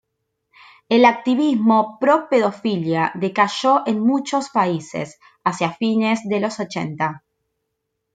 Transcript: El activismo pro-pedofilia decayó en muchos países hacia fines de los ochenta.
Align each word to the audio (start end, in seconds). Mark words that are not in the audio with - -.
El 0.89 1.05
activismo 1.05 1.99
pro-pedofilia 1.99 3.11
decayó 3.13 3.83
en 3.85 3.99
muchos 4.03 4.49
países 4.49 5.19
hacia 5.43 5.73
fines 5.73 6.21
de 6.27 6.39
los 6.39 6.59
ochenta. 6.59 7.23